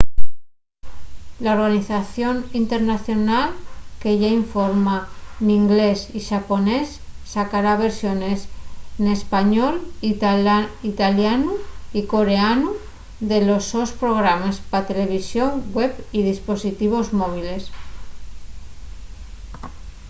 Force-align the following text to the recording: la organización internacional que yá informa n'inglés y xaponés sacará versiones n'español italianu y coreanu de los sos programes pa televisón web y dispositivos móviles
la 1.45 1.51
organización 1.57 2.35
internacional 2.61 3.47
que 4.01 4.11
yá 4.21 4.29
informa 4.41 4.97
n'inglés 5.45 5.99
y 6.17 6.19
xaponés 6.29 6.87
sacará 7.33 7.71
versiones 7.85 8.39
n'español 9.03 9.75
italianu 10.93 11.51
y 11.99 12.01
coreanu 12.13 12.69
de 13.31 13.39
los 13.47 13.63
sos 13.71 13.89
programes 14.01 14.55
pa 14.71 14.79
televisón 14.89 15.51
web 15.77 15.91
y 16.17 16.19
dispositivos 16.31 17.05
móviles 17.19 17.63